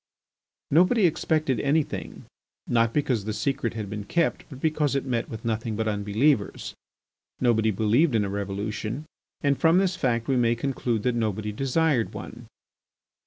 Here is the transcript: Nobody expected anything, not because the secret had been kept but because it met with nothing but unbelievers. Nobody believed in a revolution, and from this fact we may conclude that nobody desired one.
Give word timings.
Nobody 0.71 1.05
expected 1.05 1.59
anything, 1.59 2.25
not 2.65 2.91
because 2.91 3.23
the 3.25 3.33
secret 3.33 3.75
had 3.75 3.87
been 3.87 4.03
kept 4.05 4.45
but 4.49 4.59
because 4.59 4.95
it 4.95 5.05
met 5.05 5.29
with 5.29 5.45
nothing 5.45 5.75
but 5.75 5.87
unbelievers. 5.87 6.73
Nobody 7.39 7.69
believed 7.69 8.15
in 8.15 8.25
a 8.25 8.29
revolution, 8.29 9.05
and 9.41 9.59
from 9.59 9.77
this 9.77 9.95
fact 9.95 10.27
we 10.27 10.37
may 10.37 10.55
conclude 10.55 11.03
that 11.03 11.13
nobody 11.13 11.51
desired 11.51 12.15
one. 12.15 12.47